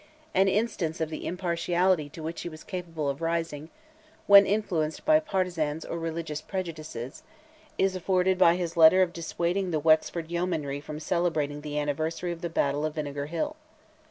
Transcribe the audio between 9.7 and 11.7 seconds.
Wexford yeomanry from celebrating